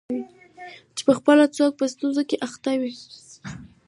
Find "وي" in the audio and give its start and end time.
2.81-2.93